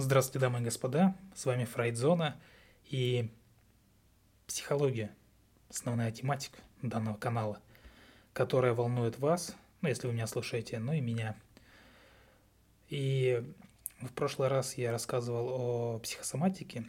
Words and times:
Здравствуйте, 0.00 0.38
дамы 0.38 0.60
и 0.60 0.62
господа, 0.62 1.16
с 1.34 1.44
вами 1.44 1.64
Фрейдзона 1.64 2.40
и 2.84 3.32
психология, 4.46 5.12
основная 5.70 6.12
тематика 6.12 6.60
данного 6.82 7.16
канала, 7.16 7.60
которая 8.32 8.74
волнует 8.74 9.18
вас, 9.18 9.56
ну, 9.80 9.88
если 9.88 10.06
вы 10.06 10.12
меня 10.12 10.28
слушаете, 10.28 10.78
ну 10.78 10.92
и 10.92 11.00
меня. 11.00 11.36
И 12.90 13.42
в 14.00 14.12
прошлый 14.12 14.46
раз 14.46 14.78
я 14.78 14.92
рассказывал 14.92 15.48
о 15.48 15.98
психосоматике 15.98 16.84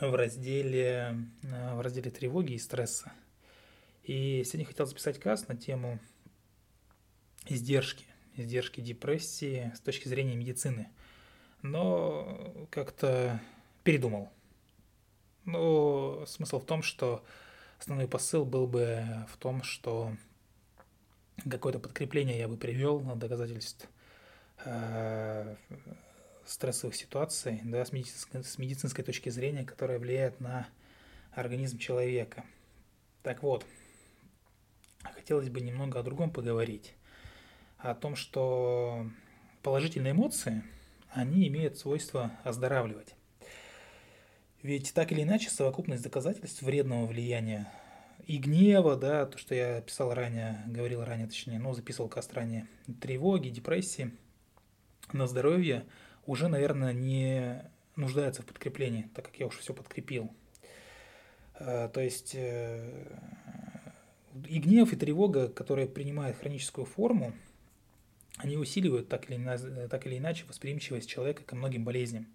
в 0.00 0.12
разделе, 0.12 1.24
э, 1.44 1.74
в 1.76 1.80
разделе 1.80 2.10
тревоги 2.10 2.54
и 2.54 2.58
стресса. 2.58 3.12
И 4.02 4.42
сегодня 4.42 4.66
хотел 4.66 4.86
записать 4.86 5.20
каст 5.20 5.46
на 5.46 5.56
тему 5.56 6.00
издержки, 7.46 8.06
издержки 8.34 8.80
депрессии 8.80 9.72
с 9.76 9.78
точки 9.78 10.08
зрения 10.08 10.34
медицины. 10.34 10.88
Но 11.62 12.66
как-то 12.70 13.40
передумал. 13.82 14.30
Но 15.44 16.24
смысл 16.26 16.60
в 16.60 16.64
том, 16.64 16.82
что 16.82 17.24
основной 17.78 18.06
посыл 18.06 18.44
был 18.44 18.66
бы 18.66 19.04
в 19.32 19.36
том, 19.38 19.62
что 19.62 20.12
какое-то 21.48 21.78
подкрепление 21.78 22.38
я 22.38 22.48
бы 22.48 22.56
привел 22.56 23.00
доказательств 23.00 23.88
э, 24.64 25.56
стрессовых 26.44 26.94
ситуаций, 26.96 27.60
да, 27.64 27.84
с 27.84 27.92
медицинской, 27.92 28.42
с 28.42 28.58
медицинской 28.58 29.04
точки 29.04 29.28
зрения, 29.28 29.64
которая 29.64 29.98
влияет 29.98 30.40
на 30.40 30.68
организм 31.32 31.78
человека. 31.78 32.44
Так 33.22 33.42
вот, 33.42 33.64
хотелось 35.02 35.48
бы 35.48 35.60
немного 35.60 36.00
о 36.00 36.02
другом 36.02 36.30
поговорить 36.30 36.94
о 37.78 37.94
том, 37.94 38.16
что 38.16 39.06
положительные 39.62 40.12
эмоции, 40.12 40.64
они 41.10 41.48
имеют 41.48 41.78
свойство 41.78 42.32
оздоравливать. 42.44 43.14
Ведь 44.62 44.92
так 44.92 45.12
или 45.12 45.22
иначе 45.22 45.50
совокупность 45.50 46.02
доказательств 46.02 46.62
вредного 46.62 47.06
влияния 47.06 47.72
и 48.26 48.38
гнева, 48.38 48.96
да, 48.96 49.24
то, 49.26 49.38
что 49.38 49.54
я 49.54 49.80
писал 49.80 50.12
ранее, 50.12 50.62
говорил 50.66 51.04
ранее, 51.04 51.28
точнее, 51.28 51.58
но 51.58 51.72
записывал 51.72 52.08
каст 52.08 52.32
ранее, 52.34 52.66
тревоги, 53.00 53.48
депрессии 53.48 54.10
на 55.12 55.26
здоровье 55.26 55.86
уже, 56.26 56.48
наверное, 56.48 56.92
не 56.92 57.64
нуждается 57.96 58.42
в 58.42 58.46
подкреплении, 58.46 59.08
так 59.14 59.26
как 59.26 59.36
я 59.36 59.46
уже 59.46 59.60
все 59.60 59.72
подкрепил. 59.72 60.30
Э, 61.58 61.88
то 61.92 62.00
есть 62.00 62.32
э, 62.34 63.08
и 64.46 64.58
гнев, 64.58 64.92
и 64.92 64.96
тревога, 64.96 65.48
которые 65.48 65.88
принимают 65.88 66.36
хроническую 66.36 66.84
форму, 66.84 67.32
они 68.38 68.56
усиливают 68.56 69.08
так 69.08 69.28
или, 69.28 69.36
иначе, 69.36 69.88
так 69.88 70.06
или 70.06 70.18
иначе 70.18 70.44
восприимчивость 70.46 71.08
человека 71.08 71.42
ко 71.44 71.56
многим 71.56 71.84
болезням. 71.84 72.26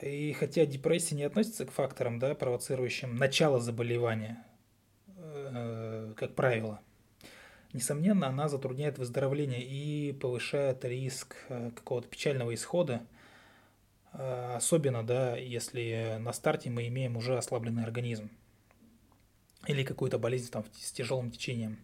И 0.00 0.32
хотя 0.32 0.64
депрессия 0.64 1.16
не 1.16 1.24
относится 1.24 1.64
к 1.66 1.72
факторам, 1.72 2.18
да, 2.18 2.34
провоцирующим 2.34 3.16
начало 3.16 3.58
заболевания, 3.60 4.44
э, 5.16 6.12
как 6.16 6.34
правило, 6.34 6.80
несомненно, 7.72 8.28
она 8.28 8.48
затрудняет 8.48 8.98
выздоровление 8.98 9.62
и 9.62 10.12
повышает 10.12 10.84
риск 10.84 11.36
э, 11.48 11.70
какого-то 11.74 12.06
печального 12.06 12.54
исхода, 12.54 13.04
э, 14.12 14.54
особенно, 14.54 15.04
да, 15.04 15.36
если 15.36 16.16
на 16.20 16.32
старте 16.32 16.70
мы 16.70 16.86
имеем 16.86 17.16
уже 17.16 17.36
ослабленный 17.36 17.82
организм 17.82 18.30
или 19.66 19.82
какую-то 19.82 20.18
болезнь 20.18 20.50
там 20.50 20.64
с 20.76 20.92
тяжелым 20.92 21.32
течением. 21.32 21.78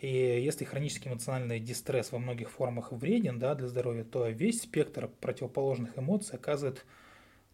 И 0.00 0.08
если 0.08 0.64
хронический 0.64 1.10
эмоциональный 1.10 1.60
дистресс 1.60 2.10
во 2.10 2.18
многих 2.18 2.50
формах 2.50 2.90
вреден 2.90 3.38
да, 3.38 3.54
для 3.54 3.68
здоровья, 3.68 4.02
то 4.02 4.26
весь 4.28 4.62
спектр 4.62 5.08
противоположных 5.20 5.98
эмоций 5.98 6.36
оказывает 6.36 6.86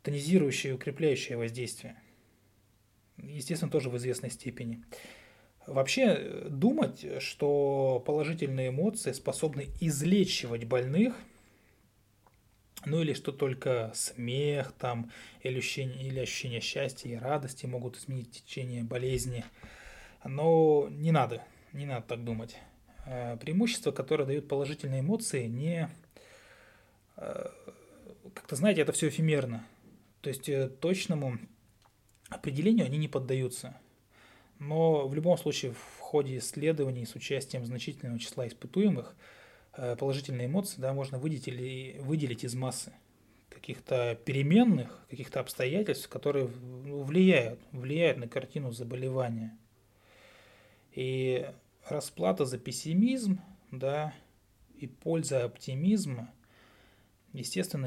тонизирующее 0.04 0.72
и 0.72 0.76
укрепляющее 0.76 1.36
воздействие. 1.36 2.00
Естественно, 3.18 3.70
тоже 3.70 3.90
в 3.90 3.96
известной 3.96 4.30
степени. 4.30 4.84
Вообще, 5.66 6.46
думать, 6.48 7.04
что 7.20 8.00
положительные 8.06 8.68
эмоции 8.68 9.10
способны 9.10 9.66
излечивать 9.80 10.64
больных, 10.66 11.16
ну 12.84 13.02
или 13.02 13.14
что 13.14 13.32
только 13.32 13.90
смех 13.92 14.72
там, 14.78 15.10
или 15.42 15.58
ощущение, 15.58 16.06
или 16.06 16.20
ощущение 16.20 16.60
счастья 16.60 17.10
и 17.10 17.16
радости 17.16 17.66
могут 17.66 17.96
изменить 17.96 18.30
течение 18.30 18.84
болезни, 18.84 19.44
но 20.22 20.86
не 20.88 21.10
надо 21.10 21.42
не 21.76 21.86
надо 21.86 22.06
так 22.06 22.24
думать. 22.24 22.56
Э, 23.06 23.36
преимущества, 23.36 23.92
которые 23.92 24.26
дают 24.26 24.48
положительные 24.48 25.00
эмоции, 25.00 25.46
не... 25.46 25.88
Э, 27.16 27.50
как-то, 28.34 28.56
знаете, 28.56 28.80
это 28.80 28.92
все 28.92 29.08
эфемерно. 29.08 29.64
То 30.22 30.28
есть 30.28 30.48
э, 30.48 30.68
точному 30.68 31.38
определению 32.28 32.86
они 32.86 32.98
не 32.98 33.08
поддаются. 33.08 33.76
Но 34.58 35.06
в 35.06 35.14
любом 35.14 35.38
случае 35.38 35.72
в 35.72 36.00
ходе 36.00 36.38
исследований 36.38 37.06
с 37.06 37.14
участием 37.14 37.64
значительного 37.64 38.18
числа 38.18 38.48
испытуемых 38.48 39.14
положительные 39.98 40.46
эмоции 40.46 40.80
да, 40.80 40.94
можно 40.94 41.18
выделить, 41.18 41.48
или, 41.48 41.98
выделить 42.00 42.44
из 42.44 42.54
массы 42.54 42.94
каких-то 43.50 44.18
переменных, 44.24 45.04
каких-то 45.10 45.40
обстоятельств, 45.40 46.08
которые 46.08 46.48
ну, 46.48 47.02
влияют, 47.02 47.60
влияют 47.72 48.16
на 48.16 48.26
картину 48.26 48.72
заболевания. 48.72 49.56
И 50.92 51.46
расплата 51.88 52.44
за 52.44 52.58
пессимизм, 52.58 53.40
да, 53.70 54.14
и 54.78 54.86
польза 54.86 55.44
оптимизма, 55.44 56.32
естественно, 57.32 57.86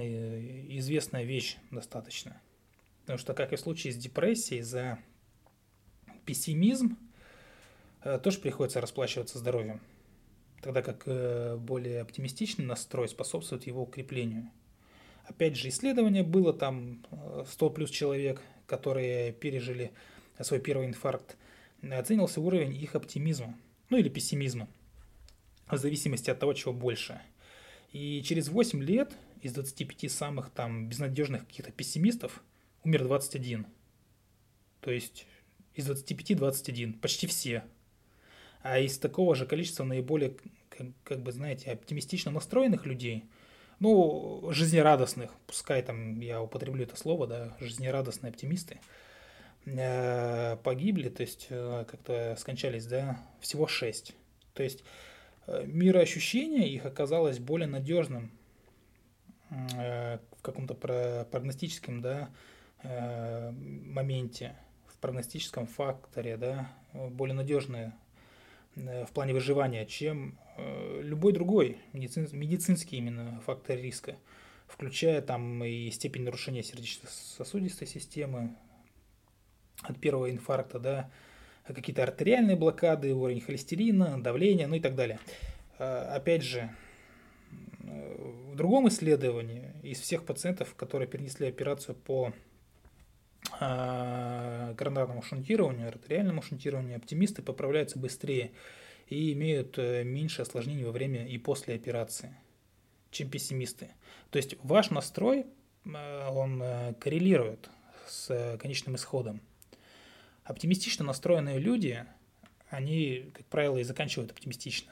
известная 0.78 1.24
вещь 1.24 1.58
достаточно. 1.72 2.42
Потому 3.02 3.20
что, 3.20 3.34
как 3.34 3.54
и 3.54 3.56
в 3.56 3.60
случае 3.60 3.94
с 3.94 3.98
депрессией, 3.98 4.62
за 4.62 5.00
пессимизм 6.26 6.98
э, 8.04 8.20
тоже 8.20 8.40
приходится 8.40 8.82
расплачиваться 8.82 9.40
здоровьем, 9.40 9.82
тогда 10.62 10.82
как 10.82 11.04
э, 11.06 11.58
более 11.58 12.02
оптимистичный 12.02 12.66
настрой 12.66 13.10
способствует 13.10 13.68
его 13.68 13.84
укреплению. 13.84 14.50
Опять 15.26 15.58
же, 15.58 15.70
исследование 15.70 16.24
было 16.24 16.54
там 16.54 17.06
100 17.48 17.68
э, 17.68 17.70
плюс 17.74 17.90
человек, 17.90 18.42
которые 18.66 19.32
пережили 19.34 19.92
свой 20.40 20.60
первый 20.60 20.88
инфаркт, 20.88 21.38
оценился 21.82 22.42
уровень 22.42 22.76
их 22.76 22.96
оптимизма– 22.96 23.56
ну 23.90 23.98
или 23.98 24.10
пессимизма, 24.10 24.68
в 25.68 25.78
зависимости 25.78 26.30
от 26.30 26.40
того, 26.40 26.54
чего 26.54 26.74
больше. 26.74 27.22
И 27.92 28.22
через 28.24 28.50
8 28.50 28.84
лет 28.84 29.16
из 29.42 29.54
25 29.54 30.12
самых 30.12 30.50
там 30.52 30.88
безнадежных 30.88 31.48
каких-то 31.48 31.72
пессимистов 31.72 32.44
умер 32.84 33.04
21. 33.04 33.66
То 34.82 34.92
есть 34.92 35.26
из 35.74 35.86
25 35.86 36.38
21, 36.38 36.94
почти 36.94 37.28
все. 37.28 37.64
А 38.62 38.80
из 38.80 38.98
такого 38.98 39.36
же 39.36 39.46
количества 39.46 39.84
наиболее, 39.84 40.36
как, 40.70 40.88
как 41.04 41.22
бы, 41.22 41.32
знаете, 41.32 41.72
оптимистично 41.72 42.32
настроенных 42.32 42.86
людей, 42.86 43.26
ну, 43.80 44.50
жизнерадостных, 44.52 45.32
пускай 45.48 45.82
там 45.82 46.20
я 46.20 46.42
употреблю 46.42 46.84
это 46.84 46.98
слово, 46.98 47.28
да, 47.28 47.58
жизнерадостные 47.60 48.32
оптимисты– 48.32 48.80
погибли, 49.66 51.10
то 51.10 51.22
есть 51.22 51.48
э, 51.50 51.86
как-то 51.88 52.36
скончались, 52.40 52.86
да, 52.86 53.20
всего 53.40 53.68
шесть. 53.68 54.16
То 54.54 54.64
есть 54.64 54.84
э, 55.48 55.64
мироощущение 55.66 56.70
их 56.70 56.86
оказалось 56.86 57.40
более 57.40 57.68
надежным 57.68 58.32
в 59.50 60.42
каком-то 60.44 60.76
прогностическом, 60.76 62.04
да, 62.04 62.30
моменте, 62.84 64.56
в 64.86 64.98
прогностическом 65.00 65.66
факторе, 65.66 66.38
да, 66.38 66.72
более 66.94 67.34
надежное 67.34 67.98
в 68.76 69.08
плане 69.12 69.34
выживания, 69.34 69.88
чем 69.88 70.38
любой 71.02 71.34
другой 71.34 71.78
медицин, 71.94 72.28
медицинский 72.32 72.98
именно 72.98 73.42
фактор 73.44 73.78
риска, 73.80 74.18
включая 74.68 75.24
там 75.24 75.64
и 75.64 75.90
степень 75.90 76.26
нарушения 76.26 76.62
сердечно-сосудистой 76.62 77.88
системы, 77.88 78.56
от 79.84 80.00
первого 80.00 80.32
инфаркта, 80.32 80.80
да, 80.80 81.10
какие-то 81.66 82.04
артериальные 82.04 82.56
блокады, 82.56 83.14
уровень 83.14 83.42
холестерина, 83.42 84.22
давление, 84.22 84.68
ну 84.68 84.76
и 84.76 84.80
так 84.80 84.96
далее. 84.96 85.20
А, 85.78 86.16
опять 86.16 86.44
же, 86.44 86.70
в 87.80 88.56
другом 88.56 88.88
исследовании 88.90 89.72
из 89.84 90.00
всех 90.00 90.26
пациентов, 90.26 90.76
которые 90.76 91.08
перенесли 91.08 91.48
операцию 91.48 91.96
по 91.96 92.34
а, 93.60 94.74
коронарному 94.76 95.22
шунтированию, 95.22 95.88
артериальному 95.88 96.42
шунтированию, 96.42 96.98
оптимисты 96.98 97.42
поправляются 97.42 97.98
быстрее 97.98 98.52
и 99.08 99.34
имеют 99.34 99.78
э, 99.80 100.04
меньше 100.04 100.44
осложнений 100.44 100.84
во 100.84 100.92
время 100.92 101.26
и 101.26 101.38
после 101.38 101.76
операции, 101.76 102.36
чем 103.10 103.30
пессимисты. 103.30 103.90
То 104.30 104.38
есть 104.38 104.56
ваш 104.62 104.92
настрой, 104.92 105.48
э, 105.86 106.28
он 106.30 106.62
э, 106.62 106.94
коррелирует 107.00 107.70
с 108.08 108.58
конечным 108.62 108.96
исходом. 108.96 109.42
Оптимистично 110.50 111.06
настроенные 111.06 111.60
люди, 111.60 112.04
они, 112.72 113.32
как 113.36 113.46
правило, 113.46 113.78
и 113.78 113.84
заканчивают 113.84 114.32
оптимистично. 114.32 114.92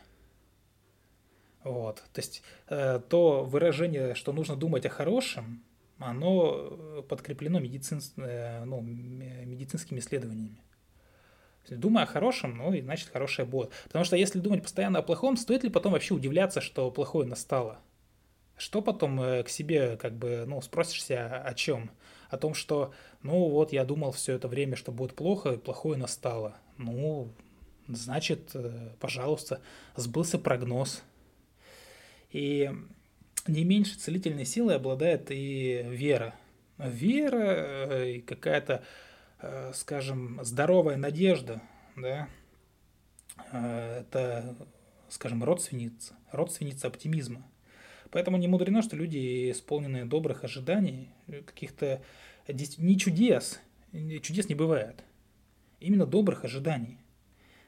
Вот. 1.64 2.04
То 2.14 2.22
есть 2.22 2.44
э, 2.70 3.02
то 3.10 3.44
выражение, 3.44 4.14
что 4.14 4.34
нужно 4.34 4.56
думать 4.56 4.86
о 4.86 4.90
хорошем, 4.90 5.64
оно 5.98 7.04
подкреплено 7.10 7.58
медицин, 7.60 8.02
ну, 8.16 8.82
медицинскими 8.82 9.98
исследованиями. 9.98 10.62
Думай 11.68 12.04
о 12.04 12.06
хорошем, 12.06 12.56
ну 12.58 12.72
и 12.72 12.82
значит 12.82 13.10
хорошее 13.10 13.48
будет. 13.48 13.72
Потому 13.86 14.06
что 14.06 14.16
если 14.16 14.38
думать 14.38 14.62
постоянно 14.62 15.00
о 15.00 15.02
плохом, 15.02 15.38
стоит 15.38 15.64
ли 15.64 15.72
потом 15.72 15.94
вообще 15.94 16.14
удивляться, 16.14 16.62
что 16.62 16.92
плохое 16.92 17.28
настало? 17.28 17.80
Что 18.58 18.84
потом 18.84 19.20
э, 19.20 19.42
к 19.42 19.50
себе, 19.50 19.98
как 19.98 20.14
бы, 20.14 20.46
ну, 20.46 20.62
спросишься 20.62 21.42
о 21.42 21.56
чем? 21.56 21.90
О 22.30 22.38
том, 22.38 22.54
что, 22.54 22.94
ну, 23.22 23.50
вот 23.50 23.72
я 23.72 23.86
думал 23.86 24.12
все 24.12 24.34
это 24.34 24.48
время, 24.48 24.76
что 24.76 24.92
будет 24.92 25.16
плохо, 25.16 25.54
и 25.54 25.58
плохое 25.58 25.98
настало. 25.98 26.58
Ну, 26.78 27.32
значит, 27.88 28.52
э, 28.54 28.94
пожалуйста, 29.00 29.62
сбылся 29.96 30.38
прогноз. 30.38 31.04
И 32.32 32.72
не 33.48 33.64
меньше 33.64 33.98
целительной 33.98 34.46
силой 34.46 34.76
обладает 34.76 35.32
и 35.32 35.84
вера. 35.86 36.36
Вера 36.78 37.90
э, 37.90 38.12
и 38.12 38.22
какая-то, 38.22 38.84
скажем, 39.74 40.40
здоровая 40.44 40.98
надежда, 40.98 41.62
да, 41.96 42.28
это, 43.52 44.56
скажем, 45.10 45.44
родственница, 45.44 46.16
родственница 46.32 46.88
оптимизма– 46.88 47.44
Поэтому 48.12 48.38
не 48.38 48.48
мудрено, 48.48 48.82
что 48.82 48.96
люди, 48.96 49.52
исполненные 49.52 50.06
добрых 50.06 50.44
ожиданий, 50.44 51.10
каких-то 51.28 52.02
не 52.48 52.98
чудес, 52.98 53.60
чудес 54.22 54.50
не 54.50 54.56
бывает, 54.56 55.04
именно 55.80 56.06
добрых 56.06 56.46
ожиданий. 56.46 56.98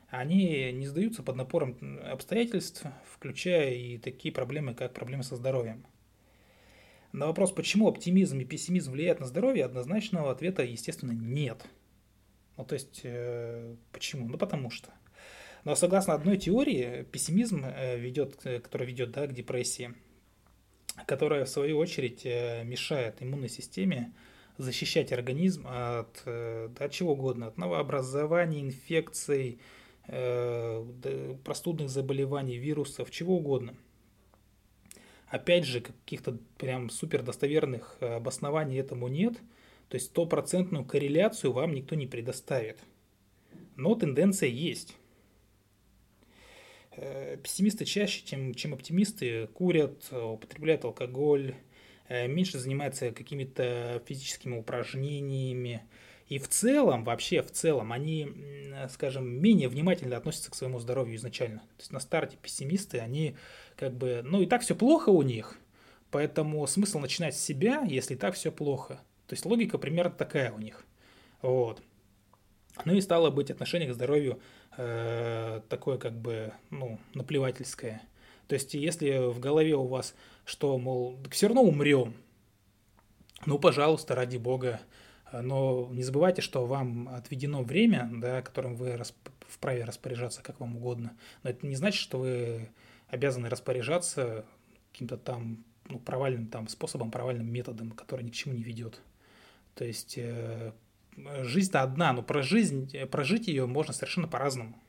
Они 0.09 0.71
не 0.71 0.87
сдаются 0.87 1.21
под 1.21 1.35
напором 1.35 1.77
обстоятельств, 2.03 2.83
включая 3.13 3.73
и 3.73 3.97
такие 3.97 4.33
проблемы, 4.33 4.73
как 4.73 4.93
проблемы 4.93 5.23
со 5.23 5.35
здоровьем. 5.35 5.85
На 7.11 7.27
вопрос, 7.27 7.51
почему 7.51 7.87
оптимизм 7.87 8.39
и 8.39 8.45
пессимизм 8.45 8.91
влияют 8.91 9.19
на 9.19 9.25
здоровье, 9.25 9.65
однозначного 9.65 10.31
ответа, 10.31 10.63
естественно, 10.63 11.11
нет. 11.11 11.65
Ну, 12.55 12.65
то 12.65 12.73
есть, 12.73 13.01
э, 13.03 13.75
почему? 13.91 14.27
Ну, 14.27 14.37
потому 14.37 14.69
что. 14.69 14.89
Но 15.63 15.75
согласно 15.75 16.13
одной 16.13 16.37
теории, 16.37 17.03
пессимизм 17.11 17.65
э, 17.65 17.97
ведет, 17.97 18.35
который 18.35 18.85
ведет 18.85 19.11
да, 19.11 19.27
к 19.27 19.33
депрессии, 19.33 19.93
которая 21.05 21.45
в 21.45 21.49
свою 21.49 21.77
очередь 21.77 22.25
э, 22.25 22.63
мешает 22.63 23.21
иммунной 23.21 23.49
системе 23.49 24.13
защищать 24.57 25.11
организм 25.11 25.67
от, 25.67 26.21
э, 26.25 26.69
от 26.77 26.91
чего 26.91 27.13
угодно, 27.13 27.47
от 27.47 27.57
новообразований, 27.57 28.61
инфекций, 28.61 29.59
э, 30.07 31.37
простудных 31.43 31.89
заболеваний, 31.89 32.57
вирусов, 32.57 33.11
чего 33.11 33.37
угодно. 33.37 33.75
Опять 35.27 35.65
же, 35.65 35.81
каких-то 35.81 36.37
прям 36.57 36.89
супер 36.89 37.21
достоверных 37.21 37.97
обоснований 38.01 38.79
этому 38.79 39.07
нет, 39.07 39.35
то 39.87 39.95
есть 39.95 40.07
стопроцентную 40.07 40.85
корреляцию 40.85 41.53
вам 41.53 41.73
никто 41.73 41.95
не 41.95 42.07
предоставит. 42.07 42.79
Но 43.75 43.95
тенденция 43.95 44.49
есть. 44.49 44.95
Э, 47.01 47.37
пессимисты 47.41 47.85
чаще, 47.85 48.23
чем, 48.25 48.53
чем 48.53 48.73
оптимисты, 48.73 49.47
курят, 49.47 50.11
употребляют 50.11 50.83
алкоголь, 50.83 51.55
э, 52.09 52.27
меньше 52.27 52.59
занимаются 52.59 53.11
какими-то 53.11 54.03
физическими 54.05 54.57
упражнениями. 54.57 55.83
И 56.27 56.39
в 56.39 56.49
целом, 56.49 57.05
вообще 57.05 57.41
в 57.41 57.51
целом, 57.51 57.93
они, 57.93 58.27
скажем, 58.91 59.27
менее 59.41 59.69
внимательно 59.69 60.17
относятся 60.17 60.51
к 60.51 60.55
своему 60.55 60.77
здоровью 60.79 61.15
изначально. 61.15 61.59
То 61.59 61.79
есть 61.79 61.91
на 61.91 61.99
старте 61.99 62.37
пессимисты, 62.39 62.99
они 62.99 63.35
как 63.77 63.93
бы, 63.93 64.21
ну 64.23 64.41
и 64.41 64.45
так 64.45 64.61
все 64.61 64.75
плохо 64.75 65.09
у 65.09 65.23
них, 65.23 65.57
поэтому 66.11 66.67
смысл 66.67 66.99
начинать 66.99 67.35
с 67.35 67.41
себя, 67.41 67.81
если 67.87 68.15
так 68.15 68.35
все 68.35 68.51
плохо. 68.51 69.01
То 69.25 69.33
есть 69.33 69.45
логика 69.45 69.77
примерно 69.77 70.11
такая 70.11 70.51
у 70.51 70.59
них. 70.59 70.85
Вот. 71.41 71.81
Ну 72.85 72.93
и 72.93 73.01
стало 73.01 73.29
быть 73.29 73.51
отношение 73.51 73.89
к 73.89 73.93
здоровью 73.93 74.39
э, 74.77 75.61
такое 75.69 75.97
как 75.97 76.13
бы, 76.13 76.53
ну, 76.69 76.99
наплевательское. 77.13 78.01
То 78.47 78.55
есть, 78.55 78.73
если 78.73 79.31
в 79.31 79.39
голове 79.39 79.75
у 79.75 79.85
вас, 79.85 80.15
что, 80.45 80.77
мол, 80.77 81.19
все 81.29 81.47
равно 81.47 81.61
умрем, 81.61 82.15
ну, 83.45 83.59
пожалуйста, 83.59 84.15
ради 84.15 84.37
бога, 84.37 84.81
но 85.31 85.87
не 85.91 86.03
забывайте, 86.03 86.41
что 86.41 86.65
вам 86.65 87.09
отведено 87.09 87.63
время, 87.63 88.09
да, 88.11 88.41
которым 88.41 88.75
вы 88.75 88.97
расп... 88.97 89.15
вправе 89.47 89.83
распоряжаться 89.83 90.41
как 90.41 90.59
вам 90.59 90.77
угодно. 90.77 91.15
Но 91.43 91.51
это 91.51 91.67
не 91.67 91.75
значит, 91.75 92.01
что 92.01 92.19
вы 92.19 92.69
обязаны 93.07 93.49
распоряжаться 93.49 94.45
каким-то 94.91 95.17
там 95.17 95.63
ну, 95.87 95.99
провальным 95.99 96.47
там 96.47 96.67
способом, 96.67 97.11
провальным 97.11 97.51
методом, 97.51 97.91
который 97.91 98.23
ни 98.23 98.29
к 98.29 98.33
чему 98.33 98.53
не 98.53 98.63
ведет. 98.63 99.01
То 99.75 99.85
есть 99.85 100.17
э, 100.17 100.73
жизнь-то 101.41 101.81
одна, 101.81 102.13
но 102.13 102.23
про 102.23 102.41
жизнь, 102.41 102.91
прожить 103.07 103.47
ее 103.47 103.65
можно 103.65 103.93
совершенно 103.93 104.27
по-разному. 104.27 104.81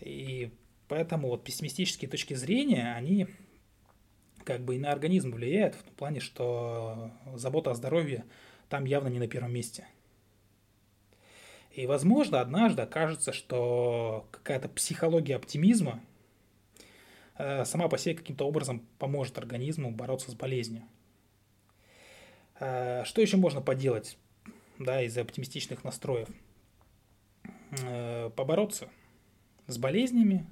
И 0.00 0.52
поэтому 0.88 1.28
вот 1.28 1.44
пессимистические 1.44 2.10
точки 2.10 2.34
зрения, 2.34 2.94
они 2.94 3.28
как 4.44 4.64
бы 4.64 4.76
и 4.76 4.78
на 4.78 4.90
организм 4.92 5.32
влияют 5.32 5.74
в 5.74 5.82
том 5.82 5.94
плане, 5.94 6.20
что 6.20 7.12
забота 7.34 7.70
о 7.70 7.74
здоровье 7.74 8.24
там 8.68 8.84
явно 8.84 9.08
не 9.08 9.18
на 9.18 9.28
первом 9.28 9.52
месте. 9.52 9.86
И, 11.70 11.86
возможно, 11.86 12.40
однажды 12.40 12.82
окажется, 12.82 13.32
что 13.32 14.28
какая-то 14.30 14.68
психология 14.68 15.36
оптимизма 15.36 16.02
э, 17.38 17.64
сама 17.64 17.88
по 17.88 17.96
себе 17.96 18.14
каким-то 18.14 18.46
образом 18.46 18.86
поможет 18.98 19.38
организму 19.38 19.90
бороться 19.90 20.30
с 20.30 20.34
болезнью. 20.34 20.82
Э, 22.60 23.04
что 23.04 23.22
еще 23.22 23.38
можно 23.38 23.62
поделать? 23.62 24.18
Да, 24.84 25.02
из-за 25.02 25.22
оптимистичных 25.22 25.84
настроев, 25.84 26.28
э, 27.82 28.30
побороться 28.36 28.88
с 29.66 29.78
болезнями, 29.78 30.46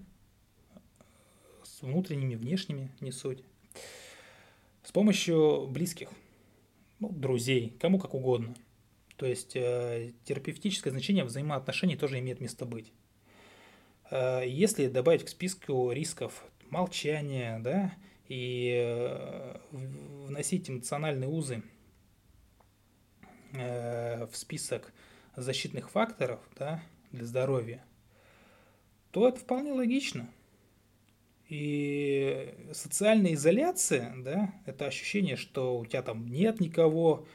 с 1.62 1.82
внутренними, 1.82 2.34
внешними, 2.34 2.90
не 3.00 3.12
суть, 3.12 3.42
с 4.82 4.92
помощью 4.92 5.66
близких, 5.68 6.10
ну, 6.98 7.10
друзей, 7.10 7.76
кому 7.80 7.98
как 7.98 8.14
угодно. 8.14 8.54
То 9.16 9.26
есть 9.26 9.54
э, 9.54 10.12
терапевтическое 10.24 10.90
значение 10.90 11.24
взаимоотношений 11.24 11.96
тоже 11.96 12.18
имеет 12.18 12.40
место 12.40 12.64
быть. 12.64 12.92
Э, 14.10 14.42
если 14.46 14.88
добавить 14.88 15.24
к 15.24 15.28
списку 15.28 15.92
рисков 15.92 16.44
молчание, 16.70 17.58
да, 17.60 17.92
и 18.28 19.56
вносить 19.72 20.70
эмоциональные 20.70 21.28
узы 21.28 21.62
Э, 23.52 24.26
в 24.30 24.36
список 24.36 24.92
защитных 25.34 25.90
факторов 25.90 26.38
да, 26.56 26.82
для 27.10 27.24
здоровья, 27.24 27.84
то 29.10 29.26
это 29.26 29.40
вполне 29.40 29.72
логично. 29.72 30.30
И 31.48 32.54
социальная 32.72 33.34
изоляция, 33.34 34.14
да, 34.18 34.54
это 34.66 34.86
ощущение, 34.86 35.34
что 35.34 35.78
у 35.78 35.84
тебя 35.84 36.02
там 36.02 36.28
нет 36.28 36.60
никого, 36.60 37.26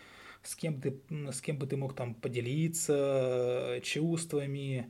с 0.42 0.56
кем 0.56 0.80
ты, 0.80 0.98
с 1.10 1.42
кем 1.42 1.58
бы 1.58 1.68
ты 1.68 1.76
мог 1.76 1.94
там 1.94 2.16
поделиться 2.16 3.82
чувствами, 3.84 4.90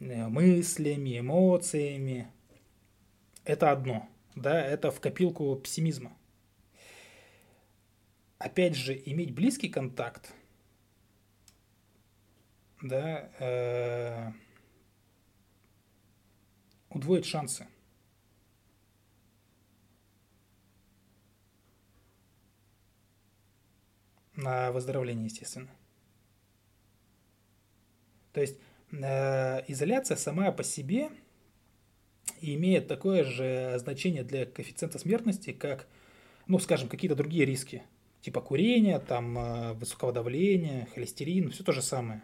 э, 0.00 0.26
мыслями, 0.28 1.18
эмоциями. 1.18 2.28
Это 3.44 3.72
одно, 3.72 4.08
да, 4.36 4.64
это 4.64 4.90
в 4.90 5.00
копилку 5.00 5.54
пессимизма. 5.56 6.16
Опять 8.38 8.74
же, 8.74 9.00
иметь 9.04 9.34
близкий 9.34 9.68
контакт– 9.68 10.32
да, 12.82 13.30
э, 13.38 14.32
удвоить 16.90 17.26
шансы. 17.26 17.66
На 24.34 24.72
выздоровление, 24.72 25.26
естественно. 25.26 25.70
То 28.32 28.40
есть 28.40 28.58
э, 28.90 29.62
изоляция 29.68 30.16
сама 30.16 30.50
по 30.52 30.64
себе 30.64 31.10
имеет 32.40 32.88
такое 32.88 33.24
же 33.24 33.76
значение 33.78 34.24
для 34.24 34.46
коэффициента 34.46 34.98
смертности, 34.98 35.52
как, 35.52 35.86
ну, 36.46 36.58
скажем, 36.58 36.88
какие-то 36.88 37.14
другие 37.14 37.44
риски, 37.44 37.84
типа 38.22 38.40
курения, 38.40 38.98
там, 38.98 39.38
э, 39.38 39.72
высокого 39.74 40.12
давления, 40.12 40.88
холестерин, 40.94 41.50
все 41.50 41.62
то 41.62 41.72
же 41.72 41.82
самое. 41.82 42.22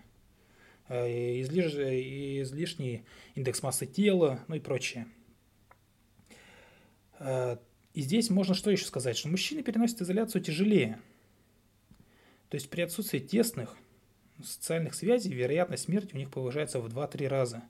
Э, 0.89 1.41
излиш... 1.43 1.75
излишний 1.75 3.05
индекс 3.35 3.63
массы 3.63 3.87
тела, 3.87 4.41
ну 4.49 4.57
и 4.57 4.61
прочее. 4.61 5.07
Э, 7.19 7.57
и 7.95 8.01
здесь 8.03 8.31
можно 8.31 8.55
что 8.55 8.71
еще 8.71 8.85
сказать, 8.85 9.17
что 9.17 9.29
мужчины 9.29 9.63
переносят 9.63 10.01
изоляцию 10.01 10.43
тяжелее. 10.43 11.01
То 12.49 12.55
есть 12.55 12.71
при 12.71 12.83
отсутствии 12.83 13.19
тесных 13.19 13.77
социальных 14.43 14.95
связей 14.95 15.35
вероятность 15.35 15.85
смерти 15.85 16.15
у 16.15 16.19
них 16.19 16.31
повышается 16.31 16.81
в 16.81 16.87
2-3 16.87 17.29
раза. 17.29 17.63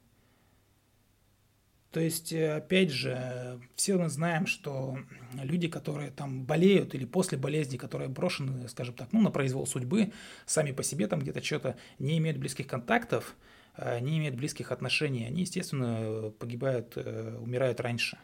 То 1.91 2.01
есть, 2.01 2.33
э, 2.33 2.57
опять 2.57 2.91
же, 2.91 3.61
все 3.75 3.97
мы 3.97 4.11
знаем, 4.11 4.47
что 4.47 4.99
люди, 5.33 5.69
которые 5.69 6.11
там 6.11 6.45
болеют 6.45 6.95
или 6.95 7.07
после 7.07 7.39
болезни, 7.39 7.79
которые 7.79 8.09
брошены, 8.09 8.69
скажем 8.69 8.95
так, 8.95 9.13
ну, 9.13 9.23
на 9.23 9.31
произвол 9.31 9.67
судьбы, 9.67 10.13
сами 10.45 10.73
по 10.73 10.83
себе 10.83 11.07
там 11.07 11.21
где-то 11.21 11.43
что-то 11.43 11.77
не 11.99 12.19
имеют 12.19 12.37
близких 12.39 12.67
контактов, 12.67 13.35
э, 13.77 14.01
не 14.01 14.19
имеют 14.19 14.37
близких 14.37 14.71
отношений, 14.71 15.25
они, 15.25 15.43
естественно, 15.43 16.31
погибают, 16.39 16.93
э, 16.97 17.39
умирают 17.41 17.81
раньше. 17.81 18.19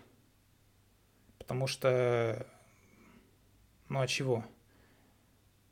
Потому 1.38 1.66
что, 1.66 2.46
ну, 3.88 4.00
а 4.00 4.06
чего? 4.06 4.44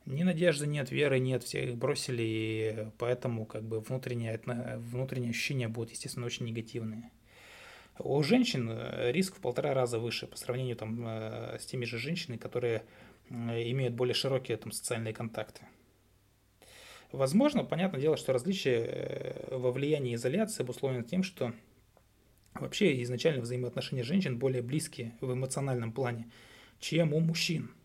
Ни 0.06 0.22
надежды 0.22 0.66
нет, 0.66 0.90
веры 0.90 1.18
нет, 1.18 1.42
все 1.44 1.68
их 1.68 1.76
бросили, 1.76 2.22
и 2.22 2.88
поэтому 2.98 3.44
как 3.44 3.64
бы 3.64 3.80
внутренние, 3.80 4.40
внутренние 4.78 5.30
ощущения 5.30 5.68
будут, 5.68 5.92
естественно, 5.92 6.26
очень 6.26 6.46
негативные. 6.46 7.10
У 7.98 8.22
женщин 8.22 8.70
э, 8.70 9.12
риск 9.12 9.36
в 9.36 9.40
полтора 9.40 9.74
раза 9.74 9.98
выше 9.98 10.26
по 10.26 10.36
сравнению 10.36 10.76
там, 10.76 11.04
э, 11.06 11.58
с 11.60 11.66
теми 11.66 11.84
же 11.84 11.98
женщинами, 11.98 12.38
которые 12.38 12.84
имеют 13.28 13.94
более 13.94 14.14
широкие 14.14 14.56
там, 14.56 14.72
социальные 14.72 15.14
контакты. 15.14 15.62
Возможно, 17.12 17.64
понятное 17.64 18.00
дело, 18.00 18.16
что 18.16 18.32
различие 18.32 18.86
э, 18.86 19.56
во 19.56 19.70
влиянии 19.70 20.14
изоляции 20.14 20.62
обусловлено 20.62 21.04
тем, 21.04 21.22
что 21.22 21.52
вообще 22.54 23.02
изначально 23.02 23.42
взаимоотношения 23.42 24.02
женщин 24.02 24.38
более 24.38 24.62
близкие 24.62 25.14
в 25.20 25.32
эмоциональном 25.32 25.92
плане, 25.92 26.30
чем 26.80 27.12
у 27.12 27.20
мужчин– 27.20 27.70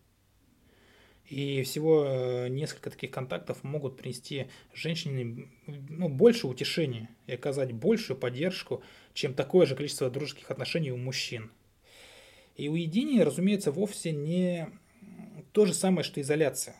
и 1.29 1.63
всего 1.63 2.05
э, 2.05 2.47
несколько 2.47 2.89
таких 2.89 3.11
контактов 3.11 3.61
могут 3.63 3.97
принести 3.97 4.47
женщине 4.73 5.49
ну, 5.65 6.07
больше 6.07 6.47
утешения 6.47 7.09
и 7.25 7.33
оказать 7.33 7.73
большую 7.73 8.17
поддержку, 8.17 8.81
чем 9.17 9.33
такое 9.33 9.65
же 9.65 9.75
количество 9.75 10.11
дружеских 10.11 10.51
отношений 10.51 10.91
у 10.91 10.97
мужчин. 10.97 11.51
И 12.55 12.69
уединение, 12.69 13.23
разумеется, 13.23 13.71
вовсе 13.71 14.11
не 14.11 14.69
то 15.53 15.65
же 15.65 15.73
самое, 15.73 16.03
что 16.03 16.21
изоляция. 16.21 16.75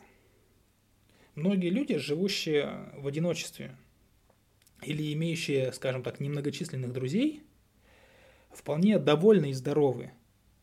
Многие 1.34 1.70
люди, 1.70 1.98
живущие 1.98 2.92
в 2.96 3.08
одиночестве 3.08 3.76
или 4.82 5.12
имеющие, 5.12 5.72
скажем 5.72 6.04
так, 6.04 6.20
немногочисленных 6.20 6.92
друзей, 6.92 7.42
вполне 8.52 9.00
довольны 9.00 9.50
и 9.50 9.52
здоровы– 9.52 10.12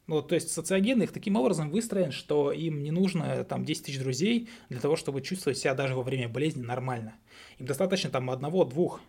ну, 0.07 0.21
то 0.21 0.35
есть 0.35 0.51
социоген 0.51 1.01
их 1.01 1.11
таким 1.11 1.35
образом 1.35 1.71
выстроен, 1.71 2.11
что 2.11 2.51
им 2.51 2.83
не 2.83 2.91
нужно 2.91 3.43
там 3.43 3.65
10 3.65 3.85
тысяч 3.85 3.99
друзей 3.99 4.49
для 4.69 4.79
того, 4.79 4.95
чтобы 4.95 5.21
чувствовать 5.21 5.57
себя 5.57 5.73
даже 5.73 5.95
во 5.95 6.03
время 6.03 6.29
болезни 6.29 6.61
нормально. 6.61 7.15
Им 7.57 7.65
достаточно 7.65 8.11
там 8.11 8.29
одного-двух 8.29 9.01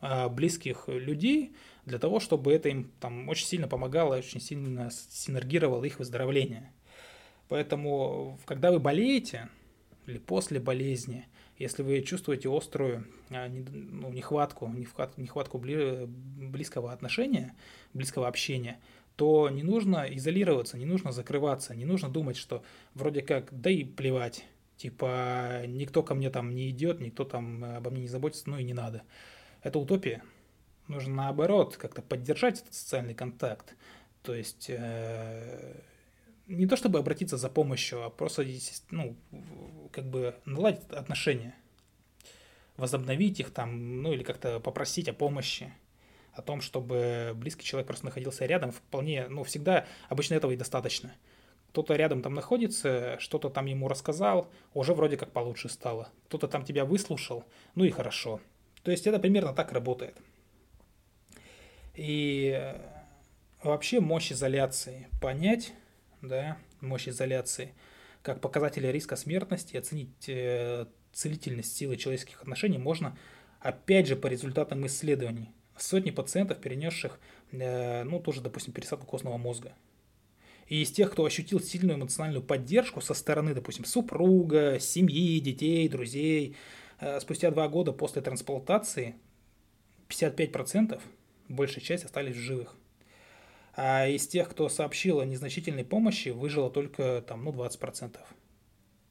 э, 0.00 0.28
близких 0.30 0.88
людей 0.88 1.54
для 1.88 1.98
того, 1.98 2.20
чтобы 2.20 2.52
это 2.52 2.68
им 2.68 2.90
там 3.00 3.28
очень 3.28 3.46
сильно 3.46 3.66
помогало, 3.68 4.16
очень 4.16 4.40
сильно 4.40 4.90
синергировало 4.90 5.84
их 5.84 5.98
выздоровление. 5.98 6.72
Поэтому, 7.48 8.38
когда 8.44 8.70
вы 8.70 8.78
болеете 8.78 9.48
или 10.06 10.18
после 10.18 10.60
болезни, 10.60 11.26
если 11.58 11.82
вы 11.82 12.02
чувствуете 12.02 12.48
острую 12.48 13.06
а, 13.30 13.48
ну, 13.48 14.10
нехватку, 14.10 14.68
нехватку 14.68 15.58
близкого 15.58 16.92
отношения, 16.92 17.54
близкого 17.92 18.28
общения– 18.28 18.78
то 19.18 19.50
не 19.50 19.64
нужно 19.64 20.06
изолироваться, 20.08 20.78
не 20.78 20.84
нужно 20.84 21.10
закрываться, 21.10 21.74
не 21.74 21.84
нужно 21.84 22.08
думать, 22.08 22.36
что 22.36 22.62
вроде 22.94 23.20
как, 23.20 23.48
да 23.50 23.68
и 23.68 23.82
плевать, 23.82 24.44
типа 24.76 25.64
никто 25.66 26.04
ко 26.04 26.14
мне 26.14 26.30
там 26.30 26.54
не 26.54 26.70
идет, 26.70 27.00
никто 27.00 27.24
там 27.24 27.64
обо 27.64 27.90
мне 27.90 28.02
не 28.02 28.06
заботится, 28.06 28.48
ну 28.48 28.58
и 28.58 28.62
не 28.62 28.74
надо. 28.74 29.02
Это 29.60 29.80
утопия. 29.80 30.22
Нужно 30.88 31.14
наоборот 31.14 31.76
как-то 31.76 32.02
поддержать 32.02 32.60
этот 32.60 32.74
социальный 32.74 33.14
контакт. 33.14 33.74
То 34.22 34.34
есть 34.34 34.66
э, 34.68 35.80
не 36.46 36.66
то 36.66 36.76
чтобы 36.76 36.98
обратиться 36.98 37.36
за 37.36 37.48
помощью, 37.48 38.04
а 38.04 38.10
просто 38.10 38.44
ну, 38.90 39.16
как 39.92 40.06
бы 40.06 40.34
наладить 40.44 40.90
отношения, 40.90 41.54
возобновить 42.76 43.38
их 43.40 43.50
там, 43.50 44.02
ну 44.02 44.12
или 44.12 44.22
как-то 44.22 44.60
попросить 44.60 45.08
о 45.08 45.12
помощи 45.12 45.72
о 46.38 46.42
том, 46.42 46.60
чтобы 46.60 47.32
близкий 47.34 47.64
человек 47.64 47.88
просто 47.88 48.06
находился 48.06 48.46
рядом, 48.46 48.70
вполне, 48.70 49.26
ну, 49.28 49.42
всегда, 49.42 49.86
обычно 50.08 50.34
этого 50.34 50.52
и 50.52 50.56
достаточно. 50.56 51.12
Кто-то 51.70 51.96
рядом 51.96 52.22
там 52.22 52.32
находится, 52.32 53.16
что-то 53.18 53.50
там 53.50 53.66
ему 53.66 53.88
рассказал, 53.88 54.48
уже 54.72 54.94
вроде 54.94 55.16
как 55.16 55.32
получше 55.32 55.68
стало. 55.68 56.08
Кто-то 56.28 56.46
там 56.48 56.64
тебя 56.64 56.84
выслушал, 56.84 57.44
ну 57.74 57.84
и 57.84 57.90
хорошо. 57.90 58.40
То 58.84 58.90
есть 58.90 59.06
это 59.06 59.18
примерно 59.18 59.52
так 59.52 59.72
работает. 59.72 60.16
И 61.98 62.74
вообще 63.60 63.98
мощь 63.98 64.30
изоляции 64.30 65.08
понять, 65.20 65.72
да, 66.22 66.56
мощь 66.80 67.08
изоляции, 67.08 67.74
как 68.22 68.40
показатели 68.40 68.86
риска 68.86 69.16
смертности, 69.16 69.76
оценить 69.76 70.28
э, 70.28 70.86
целительность 71.12 71.76
силы 71.76 71.96
человеческих 71.96 72.40
отношений 72.40 72.78
можно, 72.78 73.18
опять 73.58 74.06
же, 74.06 74.14
по 74.14 74.28
результатам 74.28 74.86
исследований 74.86 75.50
сотни 75.76 76.12
пациентов, 76.12 76.58
перенесших, 76.58 77.18
э, 77.50 78.04
ну, 78.04 78.20
тоже, 78.20 78.42
допустим, 78.42 78.72
пересадку 78.72 79.04
костного 79.04 79.36
мозга. 79.36 79.72
И 80.68 80.82
из 80.82 80.92
тех, 80.92 81.10
кто 81.10 81.24
ощутил 81.24 81.58
сильную 81.58 81.98
эмоциональную 81.98 82.44
поддержку 82.44 83.00
со 83.00 83.12
стороны, 83.12 83.54
допустим, 83.54 83.84
супруга, 83.84 84.78
семьи, 84.78 85.40
детей, 85.40 85.88
друзей, 85.88 86.54
э, 87.00 87.18
спустя 87.18 87.50
два 87.50 87.68
года 87.68 87.90
после 87.90 88.22
трансплантации 88.22 89.16
55%, 90.08 91.00
большая 91.48 91.82
часть 91.82 92.04
остались 92.04 92.36
в 92.36 92.40
живых. 92.40 92.74
А 93.74 94.06
из 94.06 94.26
тех, 94.26 94.48
кто 94.48 94.68
сообщил 94.68 95.20
о 95.20 95.24
незначительной 95.24 95.84
помощи, 95.84 96.30
выжило 96.30 96.70
только 96.70 97.22
там, 97.26 97.44
ну, 97.44 97.52
20%. 97.52 98.18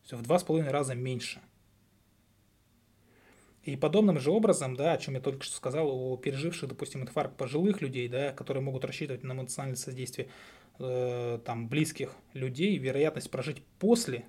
Все 0.04 0.16
в 0.18 0.22
два 0.22 0.40
с 0.40 0.44
половиной 0.44 0.72
раза 0.72 0.96
меньше– 0.96 1.42
и 3.68 3.76
подобным 3.76 4.18
же 4.18 4.32
образом, 4.32 4.78
да, 4.78 4.94
о 4.94 4.98
чем 4.98 5.16
я 5.16 5.20
только 5.20 5.44
что 5.44 5.54
сказал, 5.54 5.90
у 5.90 6.16
переживших, 6.16 6.70
допустим, 6.70 7.02
инфаркт 7.02 7.36
пожилых 7.36 7.82
людей, 7.82 8.08
да, 8.08 8.32
которые 8.32 8.64
могут 8.64 8.86
рассчитывать 8.86 9.24
на 9.24 9.34
эмоциональное 9.34 9.76
содействие 9.76 10.30
э, 10.80 11.40
там, 11.44 11.68
близких 11.68 12.16
людей, 12.32 12.78
вероятность 12.78 13.30
прожить 13.30 13.62
после, 13.78 14.24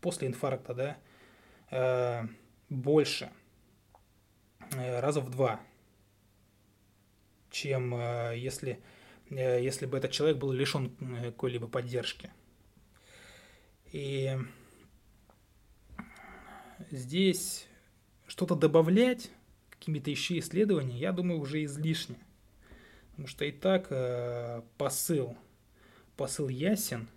после 0.00 0.28
инфаркта, 0.28 0.72
да, 0.72 0.96
э, 1.70 2.28
больше, 2.70 3.28
э, 4.74 5.00
раза 5.00 5.20
в 5.20 5.28
два, 5.28 5.60
чем 7.58 7.94
э, 7.94 8.34
если, 8.36 8.78
э, 9.30 9.62
если 9.62 9.86
бы 9.86 9.98
этот 9.98 10.12
человек 10.12 10.38
был 10.38 10.52
лишен 10.52 10.94
э, 11.00 11.26
какой-либо 11.26 11.66
поддержки. 11.66 12.30
И 13.92 14.36
здесь 16.90 17.66
что-то 18.26 18.54
добавлять, 18.54 19.30
какими-то 19.70 20.10
еще 20.10 20.38
исследования, 20.38 20.98
я 20.98 21.12
думаю, 21.12 21.40
уже 21.40 21.64
излишне. 21.64 22.16
Потому 23.10 23.28
что 23.28 23.44
и 23.44 23.50
так 23.50 23.88
посыл, 24.76 25.36
посыл 26.16 26.48
ясен. 26.48 27.08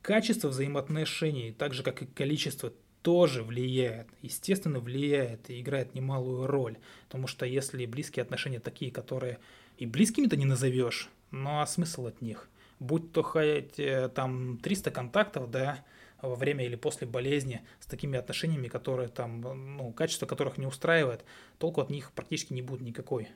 Качество 0.00 0.48
взаимоотношений, 0.48 1.52
так 1.52 1.74
же 1.74 1.82
как 1.82 2.02
и 2.02 2.06
количество, 2.06 2.72
тоже 3.08 3.42
влияет, 3.42 4.06
естественно, 4.20 4.80
влияет 4.80 5.48
и 5.48 5.62
играет 5.62 5.94
немалую 5.94 6.46
роль. 6.46 6.76
Потому 7.06 7.26
что 7.26 7.46
если 7.46 7.86
близкие 7.86 8.22
отношения 8.22 8.60
такие, 8.60 8.90
которые 8.92 9.38
и 9.78 9.86
близкими-то 9.86 10.36
не 10.36 10.44
назовешь, 10.44 11.08
ну 11.30 11.62
а 11.62 11.66
смысл 11.66 12.08
от 12.08 12.20
них? 12.20 12.50
Будь 12.80 13.10
то 13.12 13.22
хоть 13.22 13.80
э, 13.80 14.10
там 14.14 14.58
300 14.58 14.90
контактов, 14.90 15.50
да, 15.50 15.86
во 16.20 16.34
время 16.34 16.66
или 16.66 16.76
после 16.76 17.06
болезни 17.06 17.62
с 17.80 17.86
такими 17.86 18.18
отношениями, 18.18 18.68
которые 18.68 19.08
там, 19.08 19.40
ну, 19.40 19.90
качество 19.92 20.26
которых 20.26 20.58
не 20.58 20.66
устраивает, 20.66 21.24
толку 21.56 21.80
от 21.80 21.88
них 21.88 22.12
практически 22.12 22.52
не 22.52 22.60
будет 22.60 22.82
никакой. 22.82 23.30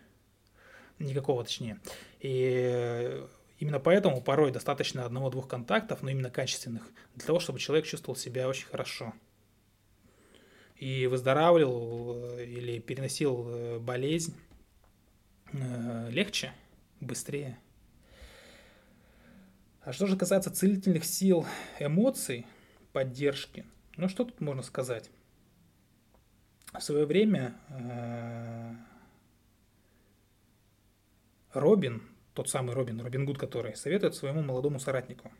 Никакого, 0.99 1.45
точнее. 1.45 1.81
И 2.21 3.25
именно 3.59 3.81
поэтому 3.81 4.21
порой 4.21 4.50
достаточно 4.50 5.07
одного-двух 5.07 5.49
контактов, 5.49 6.02
но 6.02 6.11
именно 6.11 6.29
качественных, 6.29 6.87
для 7.14 7.25
того, 7.25 7.41
чтобы 7.41 7.59
человек 7.59 7.87
чувствовал 7.87 8.17
себя 8.17 8.47
очень 8.50 8.67
хорошо. 8.67 9.14
И 10.83 11.07
выздоравливал 11.07 12.17
э, 12.39 12.45
или 12.45 12.81
переносил 12.81 13.47
э, 13.49 13.79
болезнь 13.79 14.35
э, 15.53 16.11
легче, 16.11 16.53
быстрее. 16.99 17.57
А 19.83 19.93
что 19.93 20.09
же 20.09 20.17
касается 20.17 20.51
целительных 20.51 21.05
сил 21.05 21.47
эмоций, 21.79 22.47
поддержки. 22.93 23.65
Ну 23.97 24.09
что 24.09 24.25
тут 24.25 24.41
можно 24.41 24.65
сказать? 24.65 25.09
В 26.73 26.81
свое 26.81 27.07
время 27.07 27.57
Робин, 31.53 32.03
тот 32.35 32.49
самый 32.49 32.75
Робин, 32.75 33.01
Робин 33.01 33.25
Гуд, 33.25 33.39
который 33.39 33.77
советует 33.77 34.17
своему 34.17 34.43
молодому 34.43 34.81
соратнику 34.81 35.31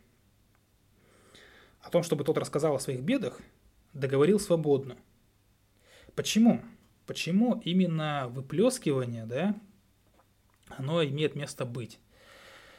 о 1.81 1.91
том, 1.91 2.05
чтобы 2.05 2.23
тот 2.23 2.39
рассказал 2.39 2.77
о 2.77 2.79
своих 2.79 3.01
бедах, 3.01 3.41
договорил 3.93 4.39
свободно. 4.39 4.97
Почему? 6.15 6.63
Почему 7.07 7.61
именно 7.65 8.29
выплескивание, 8.29 9.27
да, 9.27 9.59
оно 10.69 11.05
имеет 11.05 11.35
место 11.35 11.65
быть. 11.65 11.99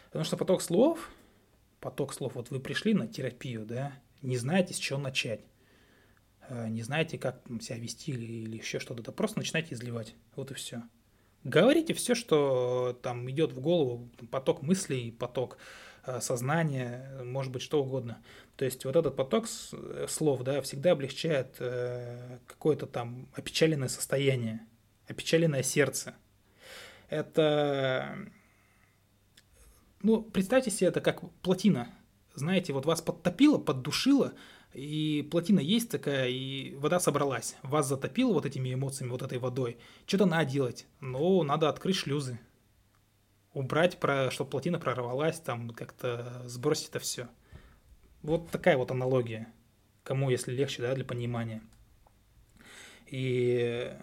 Потому 0.08 0.26
что 0.26 0.38
поток 0.38 0.62
слов, 0.62 1.10
поток 1.80 2.14
слов, 2.14 2.36
вот 2.36 2.50
вы 2.50 2.60
пришли 2.60 2.94
на 2.94 3.08
терапию, 3.08 3.66
да, 3.66 3.94
не 4.22 4.38
знаете, 4.38 4.74
с 4.74 4.78
чего 4.78 5.00
начать. 5.00 5.42
Э, 6.50 6.68
не 6.70 6.82
знаете, 6.82 7.18
как 7.18 7.42
себя 7.62 7.78
вести 7.78 8.12
или, 8.12 8.44
или 8.44 8.58
еще 8.58 8.80
что-то, 8.80 9.04
да 9.04 9.12
просто 9.12 9.40
начинайте 9.40 9.74
изливать. 9.74 10.16
Вот 10.36 10.52
и 10.52 10.54
все. 10.54 10.84
Говорите 11.44 11.94
все, 11.94 12.16
что 12.16 12.98
там 13.02 13.30
идет 13.30 13.52
в 13.52 13.60
голову, 13.60 14.10
поток 14.32 14.62
мыслей, 14.62 15.12
поток 15.12 15.58
э, 16.06 16.22
сознания, 16.22 17.22
может 17.24 17.52
быть, 17.52 17.62
что 17.62 17.82
угодно. 17.84 18.22
То 18.56 18.66
есть 18.66 18.86
вот 18.86 18.96
этот 18.96 19.16
поток 19.16 19.46
э, 19.72 20.06
слов, 20.10 20.44
да, 20.44 20.62
всегда 20.62 20.92
облегчает 20.92 21.58
какое-то 22.48 22.86
там 22.88 23.28
опечаленное 23.34 23.90
состояние, 23.90 24.62
опечаленное 25.08 25.64
сердце. 25.64 26.16
Это, 27.10 28.18
ну, 30.02 30.22
представьте 30.22 30.72
себе 30.72 30.88
это 30.88 31.02
как 31.02 31.30
плотина. 31.42 31.90
Знаете, 32.36 32.74
вот 32.74 32.86
вас 32.86 33.02
подтопило, 33.02 33.60
поддушило, 33.60 34.34
и 34.74 35.28
плотина 35.30 35.60
есть 35.60 35.92
такая, 35.92 36.30
и 36.30 36.74
вода 36.76 37.00
собралась. 37.00 37.56
Вас 37.62 37.88
затопило 37.88 38.34
вот 38.34 38.46
этими 38.46 38.74
эмоциями, 38.74 39.12
вот 39.12 39.22
этой 39.22 39.38
водой. 39.38 39.78
Что-то 40.08 40.26
надо 40.26 40.50
делать. 40.50 40.88
Ну, 41.00 41.44
надо 41.44 41.70
открыть 41.70 41.98
шлюзы. 41.98 42.40
Убрать, 43.54 44.00
про, 44.00 44.32
чтобы 44.32 44.50
плотина 44.50 44.80
прорвалась, 44.80 45.40
там 45.40 45.70
как-то 45.70 46.42
сбросить 46.46 46.90
это 46.90 47.00
все. 47.00 47.28
Вот 48.22 48.50
такая 48.50 48.78
вот 48.78 48.92
аналогия. 48.92 49.48
Кому, 50.04 50.30
если 50.30 50.52
легче, 50.52 50.82
да, 50.82 50.96
для 50.96 51.06
понимания. 51.06 51.62
И 53.08 53.94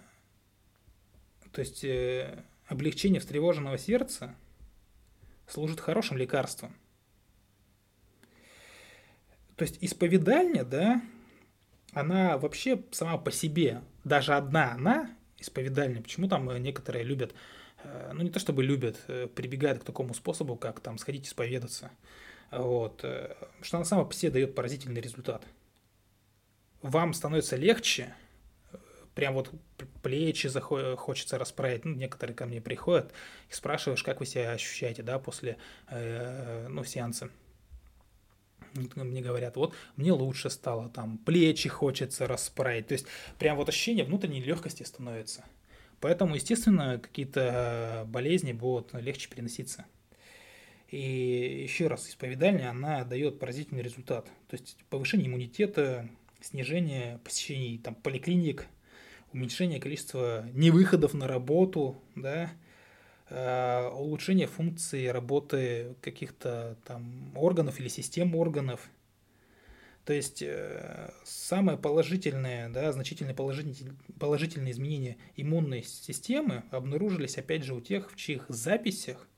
то 1.52 1.60
есть 1.60 1.82
э, 1.84 2.44
облегчение 2.66 3.20
встревоженного 3.20 3.76
сердца 3.76 4.34
служит 5.46 5.80
хорошим 5.80 6.16
лекарством. 6.16 6.76
То 9.56 9.64
есть 9.64 9.78
исповедальня, 9.80 10.64
да, 10.64 11.02
она 11.92 12.38
вообще 12.38 12.82
сама 12.92 13.18
по 13.18 13.30
себе, 13.30 13.82
даже 14.04 14.34
одна 14.34 14.72
она, 14.72 15.10
исповедальня, 15.38 16.00
почему 16.02 16.28
там 16.28 16.50
некоторые 16.62 17.04
любят, 17.04 17.34
ну 18.12 18.22
не 18.22 18.30
то 18.30 18.38
чтобы 18.38 18.62
любят, 18.62 18.98
э, 19.08 19.26
прибегают 19.26 19.82
к 19.82 19.84
такому 19.84 20.14
способу, 20.14 20.56
как 20.56 20.80
там 20.80 20.98
сходить 20.98 21.26
исповедаться, 21.26 21.90
вот, 22.50 23.04
что 23.62 23.76
она 23.76 23.84
сама 23.84 24.04
по 24.04 24.14
себе 24.14 24.32
дает 24.32 24.54
поразительный 24.54 25.00
результат. 25.00 25.42
Вам 26.82 27.14
становится 27.14 27.56
легче, 27.56 28.14
прям 29.14 29.34
вот 29.34 29.50
плечи 30.02 30.48
хочется 30.96 31.38
расправить. 31.38 31.84
Ну, 31.84 31.94
некоторые 31.94 32.34
ко 32.34 32.46
мне 32.46 32.60
приходят 32.60 33.12
и 33.50 33.52
спрашиваешь, 33.52 34.02
как 34.02 34.20
вы 34.20 34.26
себя 34.26 34.52
ощущаете, 34.52 35.02
да, 35.02 35.18
после, 35.18 35.58
ну, 35.90 36.82
сеанса 36.84 37.30
мне 38.72 39.20
говорят, 39.20 39.56
вот 39.56 39.74
мне 39.96 40.12
лучше 40.12 40.48
стало, 40.50 40.88
там, 40.88 41.18
плечи 41.18 41.68
хочется 41.68 42.26
расправить. 42.26 42.88
То 42.88 42.92
есть 42.92 43.06
прям 43.38 43.56
вот 43.56 43.68
ощущение 43.68 44.04
внутренней 44.04 44.42
легкости 44.42 44.82
становится. 44.82 45.44
Поэтому, 46.00 46.34
естественно, 46.34 46.98
какие-то 46.98 48.04
болезни 48.08 48.52
будут 48.52 48.92
легче 48.94 49.28
переноситься. 49.28 49.84
И 50.88 51.62
еще 51.62 51.86
раз, 51.86 52.08
исповедальня, 52.08 52.70
она 52.70 53.04
дает 53.04 53.38
поразительный 53.38 53.82
результат. 53.82 54.26
То 54.48 54.56
есть 54.56 54.76
повышение 54.88 55.28
иммунитета, 55.28 56.08
снижение 56.40 57.20
посещений 57.22 57.78
там, 57.78 57.94
поликлиник, 57.94 58.66
уменьшение 59.32 59.80
количества 59.80 60.48
невыходов 60.52 61.14
на 61.14 61.28
работу, 61.28 61.96
да, 62.16 62.50
Э, 63.30 63.88
улучшение 63.94 64.48
функции 64.48 65.06
работы 65.06 65.94
каких-то 66.00 66.76
там 66.84 67.30
органов 67.36 67.78
или 67.78 67.86
систем 67.86 68.34
органов. 68.34 68.90
То 70.04 70.12
есть 70.12 70.42
э, 70.42 71.12
самое 71.24 71.78
положительное, 71.78 72.68
да, 72.68 72.92
значительные 72.92 73.34
положительные, 73.34 73.94
положительные 74.18 74.72
изменения 74.72 75.18
иммунной 75.36 75.82
системы 75.82 76.64
обнаружились, 76.70 77.38
опять 77.38 77.64
же, 77.64 77.74
у 77.74 77.80
тех, 77.80 78.10
в 78.10 78.16
чьих 78.16 78.46
записях 78.48 79.28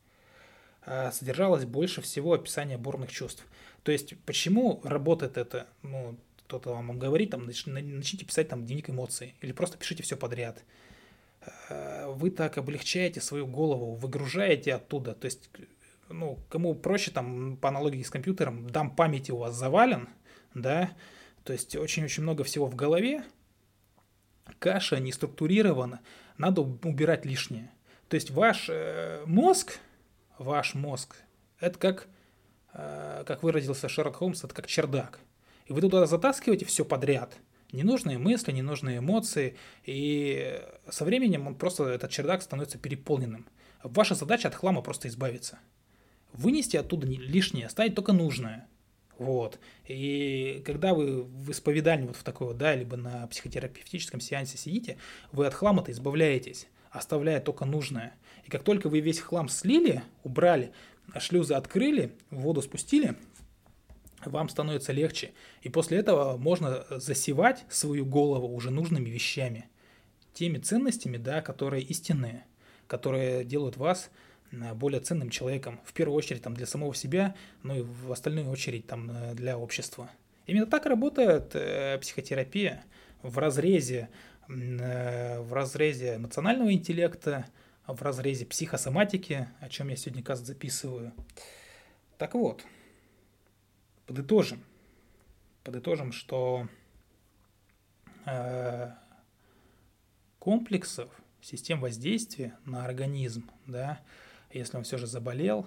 э, 0.86 1.10
содержалось 1.12 1.64
больше 1.64 2.00
всего 2.00 2.32
описания 2.32 2.78
бурных 2.78 3.10
чувств. 3.10 3.44
То 3.82 3.92
есть 3.92 4.14
почему 4.24 4.80
работает 4.84 5.36
это? 5.36 5.66
Ну, 5.82 6.16
кто-то 6.46 6.70
вам 6.70 6.98
говорит, 6.98 7.30
там, 7.30 7.46
начните 7.46 8.24
писать 8.24 8.48
там 8.48 8.64
дневник 8.64 8.90
эмоций, 8.90 9.34
или 9.40 9.52
просто 9.52 9.78
пишите 9.78 10.02
все 10.02 10.16
подряд– 10.16 10.62
Э, 11.68 12.06
вы 12.08 12.30
так 12.30 12.58
облегчаете 12.58 13.20
свою 13.20 13.46
голову, 13.46 13.94
выгружаете 13.94 14.74
оттуда. 14.74 15.14
То 15.14 15.26
есть, 15.26 15.50
ну, 16.08 16.38
кому 16.48 16.74
проще, 16.74 17.10
там, 17.10 17.56
по 17.56 17.68
аналогии 17.68 18.02
с 18.02 18.10
компьютером, 18.10 18.68
дам 18.68 18.94
памяти 18.94 19.30
у 19.30 19.38
вас 19.38 19.54
завален, 19.54 20.08
да, 20.54 20.92
то 21.44 21.52
есть 21.52 21.76
очень-очень 21.76 22.22
много 22.22 22.44
всего 22.44 22.66
в 22.66 22.74
голове, 22.74 23.24
каша 24.58 24.98
не 24.98 25.12
структурирована, 25.12 26.00
надо 26.38 26.62
убирать 26.62 27.24
лишнее. 27.24 27.70
То 28.08 28.14
есть 28.14 28.30
ваш 28.30 28.66
э, 28.68 29.22
мозг, 29.26 29.78
ваш 30.38 30.74
мозг, 30.74 31.16
это 31.60 31.78
как, 31.78 32.08
э, 32.74 33.24
как 33.26 33.42
выразился 33.42 33.88
Шерлок 33.88 34.16
Холмс, 34.16 34.44
это 34.44 34.54
как 34.54 34.66
чердак. 34.66 35.20
И 35.66 35.72
вы 35.72 35.80
туда 35.80 36.06
затаскиваете 36.06 36.64
все 36.64 36.84
подряд– 36.84 37.36
ненужные 37.72 38.18
мысли, 38.18 38.52
ненужные 38.52 38.98
эмоции, 38.98 39.56
и 39.84 40.62
со 40.88 41.04
временем 41.04 41.46
он 41.46 41.54
просто, 41.54 41.88
этот 41.88 42.10
чердак 42.10 42.42
становится 42.42 42.78
переполненным. 42.78 43.46
Ваша 43.82 44.14
задача 44.14 44.48
от 44.48 44.54
хлама 44.54 44.82
просто 44.82 45.08
избавиться. 45.08 45.58
Вынести 46.32 46.76
оттуда 46.76 47.06
лишнее, 47.06 47.66
оставить 47.66 47.94
только 47.94 48.12
нужное. 48.12 48.68
Вот. 49.22 49.58
И 49.86 50.62
когда 50.64 50.94
вы 50.94 51.22
в 51.22 51.50
исповедальне 51.50 52.06
вот 52.06 52.16
в 52.16 52.22
такой 52.22 52.48
вот, 52.48 52.58
да, 52.58 52.74
либо 52.74 52.96
на 52.96 53.26
психотерапевтическом 53.28 54.20
сеансе 54.20 54.58
сидите, 54.58 54.96
вы 55.32 55.46
от 55.46 55.54
хлама-то 55.54 55.92
избавляетесь, 55.92 56.68
оставляя 56.90 57.40
только 57.40 57.64
нужное. 57.64 58.14
И 58.44 58.50
как 58.50 58.62
только 58.62 58.88
вы 58.88 59.00
весь 59.00 59.20
хлам 59.20 59.48
слили, 59.48 60.02
убрали, 60.24 60.72
шлюзы 61.18 61.54
открыли, 61.54 62.12
воду 62.30 62.62
спустили– 62.62 63.16
вам 64.24 64.48
становится 64.48 64.92
легче. 64.92 65.32
И 65.62 65.68
после 65.68 65.98
этого 65.98 66.36
можно 66.36 66.84
засевать 66.90 67.64
свою 67.68 68.04
голову 68.04 68.48
уже 68.48 68.70
нужными 68.70 69.10
вещами, 69.10 69.68
теми 70.34 70.58
ценностями, 70.58 71.16
да, 71.16 71.42
которые 71.42 71.82
истинные, 71.82 72.44
которые 72.86 73.44
делают 73.44 73.76
вас 73.76 74.10
более 74.74 75.00
ценным 75.00 75.30
человеком, 75.30 75.80
в 75.84 75.92
первую 75.92 76.16
очередь 76.16 76.42
там, 76.42 76.54
для 76.54 76.66
самого 76.66 76.94
себя, 76.94 77.34
но 77.62 77.76
и 77.76 77.82
в 77.82 78.12
остальную 78.12 78.48
очередь 78.48 78.86
там, 78.86 79.10
э, 79.10 79.34
для 79.34 79.58
общества. 79.58 80.10
Именно 80.46 80.66
так 80.66 80.86
работает 80.86 81.54
э, 81.54 81.98
психотерапия 81.98 82.84
в 83.22 83.38
разрезе, 83.38 84.10
э, 84.48 85.40
в 85.40 85.52
разрезе 85.52 86.16
эмоционального 86.16 86.72
интеллекта, 86.72 87.46
в 87.86 88.00
разрезе 88.02 88.46
психосоматики, 88.46 89.48
о 89.60 89.68
чем 89.68 89.88
я 89.88 89.96
сегодня 89.96 90.22
каст 90.22 90.46
записываю. 90.46 91.12
Так 92.18 92.34
вот, 92.34 92.64
подытожим. 94.06 94.62
Подытожим, 95.64 96.12
что 96.12 96.66
э, 98.26 98.90
комплексов, 100.38 101.08
систем 101.40 101.80
воздействия 101.80 102.56
на 102.64 102.84
организм, 102.84 103.48
да, 103.66 104.00
если 104.58 104.76
он 104.76 104.84
все 104.84 104.98
же 104.98 105.06
заболел, 105.06 105.66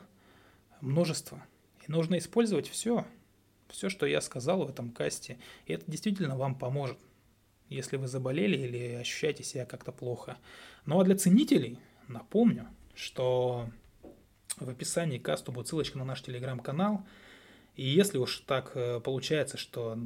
множество. 0.81 1.45
И 1.87 1.91
нужно 1.91 2.17
использовать 2.17 2.67
все, 2.67 3.05
все, 3.69 3.89
что 3.89 4.05
я 4.05 4.21
сказал 4.21 4.65
в 4.65 4.69
этом 4.69 4.91
касте. 4.91 5.37
И 5.65 5.73
это 5.73 5.89
действительно 5.89 6.35
вам 6.35 6.55
поможет, 6.55 6.97
если 7.69 7.97
вы 7.97 8.07
заболели 8.07 8.57
или 8.57 8.93
ощущаете 8.95 9.43
себя 9.43 9.65
как-то 9.65 9.91
плохо. 9.91 10.37
Ну 10.85 10.99
а 10.99 11.03
для 11.03 11.15
ценителей 11.15 11.79
напомню, 12.07 12.67
что 12.93 13.69
в 14.57 14.69
описании 14.69 15.17
к 15.17 15.25
касту 15.25 15.51
будет 15.51 15.67
ссылочка 15.67 15.97
на 15.97 16.05
наш 16.05 16.21
телеграм-канал– 16.21 17.05
и 17.75 17.85
если 17.85 18.17
уж 18.17 18.39
так 18.39 18.71
э, 18.75 18.99
получается, 19.01 19.57
что 19.57 19.97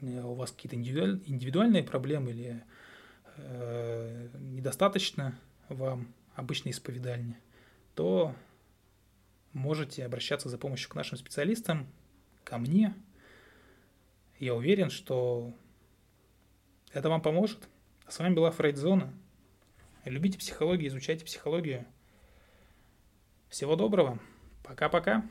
э, 0.00 0.22
у 0.22 0.34
вас 0.34 0.50
какие-то 0.50 0.76
индивидуальные 0.76 1.84
проблемы 1.84 2.30
или 2.30 2.64
э, 3.36 4.28
недостаточно 4.40 5.38
вам 5.68 6.12
обычной 6.34 6.72
исповедальни, 6.72 7.36
то 7.94 8.34
можете 9.52 10.04
обращаться 10.04 10.48
за 10.48 10.58
помощью 10.58 10.90
к 10.90 10.94
нашим 10.94 11.18
специалистам, 11.18 11.86
ко 12.44 12.58
мне. 12.58 12.94
Я 14.38 14.54
уверен, 14.54 14.90
что 14.90 15.54
это 16.92 17.08
вам 17.08 17.22
поможет. 17.22 17.68
А 18.06 18.10
с 18.10 18.18
вами 18.18 18.34
была 18.34 18.50
Фрейдзона. 18.50 19.12
Любите 20.04 20.38
психологию, 20.38 20.88
изучайте 20.88 21.24
психологию. 21.24 21.86
Всего 23.48 23.76
доброго. 23.76 24.18
Пока-пока. 24.64 25.24